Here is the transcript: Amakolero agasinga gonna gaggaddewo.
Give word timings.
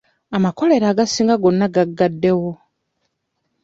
Amakolero 0.35 0.85
agasinga 0.91 1.35
gonna 1.41 1.67
gaggaddewo. 1.75 2.51